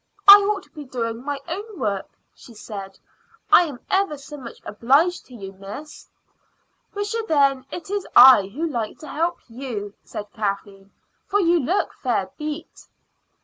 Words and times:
I 0.27 0.37
ought 0.51 0.63
to 0.63 0.71
be 0.71 0.83
doing 0.85 1.23
my 1.23 1.39
own 1.47 1.77
work," 1.79 2.09
she 2.33 2.55
said. 2.55 2.97
"I 3.51 3.65
am 3.65 3.81
ever 3.91 4.17
so 4.17 4.35
much 4.35 4.57
obliged 4.65 5.27
to 5.27 5.35
you, 5.35 5.53
miss." 5.53 6.09
"Wisha, 6.95 7.19
then, 7.27 7.67
it 7.69 7.91
is 7.91 8.07
I 8.15 8.47
who 8.47 8.67
like 8.67 8.97
to 9.01 9.07
help 9.07 9.37
you," 9.47 9.93
said 10.03 10.33
Kathleen, 10.33 10.89
"for 11.27 11.39
you 11.39 11.59
look 11.59 11.93
fair 11.93 12.31
beat." 12.39 12.87